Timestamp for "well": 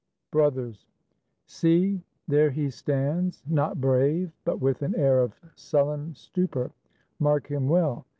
7.69-8.07